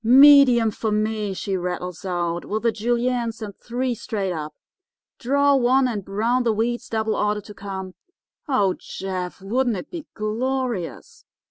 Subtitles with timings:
[0.03, 4.55] "'Medium for me,' she rattles out, 'with the Juliennes, and three, straight up.
[5.19, 7.93] Draw one, and brown the wheats, double order to come.
[8.47, 11.23] Oh, Jeff, wouldn't it be glorious!